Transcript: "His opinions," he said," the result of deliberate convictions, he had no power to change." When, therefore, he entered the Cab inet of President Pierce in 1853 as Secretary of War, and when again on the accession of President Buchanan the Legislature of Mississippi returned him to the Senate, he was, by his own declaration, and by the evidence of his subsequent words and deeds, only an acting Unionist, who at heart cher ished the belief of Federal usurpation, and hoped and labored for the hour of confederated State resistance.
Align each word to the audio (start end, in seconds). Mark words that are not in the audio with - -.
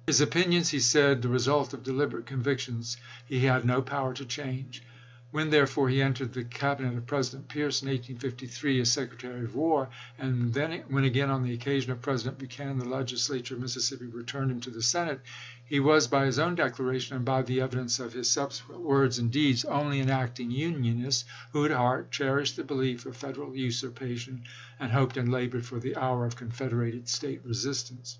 "His 0.06 0.22
opinions," 0.22 0.70
he 0.70 0.80
said," 0.80 1.20
the 1.20 1.28
result 1.28 1.74
of 1.74 1.82
deliberate 1.82 2.24
convictions, 2.24 2.96
he 3.26 3.40
had 3.40 3.66
no 3.66 3.82
power 3.82 4.14
to 4.14 4.24
change." 4.24 4.82
When, 5.32 5.50
therefore, 5.50 5.90
he 5.90 6.00
entered 6.00 6.32
the 6.32 6.44
Cab 6.44 6.78
inet 6.80 6.96
of 6.96 7.06
President 7.06 7.48
Pierce 7.50 7.82
in 7.82 7.88
1853 7.88 8.80
as 8.80 8.90
Secretary 8.90 9.44
of 9.44 9.54
War, 9.54 9.90
and 10.18 10.54
when 10.88 11.04
again 11.04 11.28
on 11.28 11.42
the 11.42 11.52
accession 11.52 11.92
of 11.92 12.00
President 12.00 12.38
Buchanan 12.38 12.78
the 12.78 12.88
Legislature 12.88 13.52
of 13.54 13.60
Mississippi 13.60 14.06
returned 14.06 14.50
him 14.50 14.60
to 14.60 14.70
the 14.70 14.80
Senate, 14.80 15.20
he 15.62 15.78
was, 15.78 16.06
by 16.08 16.24
his 16.24 16.38
own 16.38 16.54
declaration, 16.54 17.14
and 17.16 17.24
by 17.26 17.42
the 17.42 17.60
evidence 17.60 18.00
of 18.00 18.14
his 18.14 18.30
subsequent 18.30 18.80
words 18.80 19.18
and 19.18 19.30
deeds, 19.30 19.62
only 19.66 20.00
an 20.00 20.08
acting 20.08 20.50
Unionist, 20.50 21.26
who 21.52 21.66
at 21.66 21.70
heart 21.70 22.06
cher 22.08 22.36
ished 22.38 22.54
the 22.54 22.64
belief 22.64 23.04
of 23.04 23.14
Federal 23.14 23.54
usurpation, 23.54 24.44
and 24.80 24.92
hoped 24.92 25.18
and 25.18 25.30
labored 25.30 25.66
for 25.66 25.78
the 25.78 25.96
hour 25.96 26.24
of 26.24 26.34
confederated 26.34 27.10
State 27.10 27.42
resistance. 27.44 28.16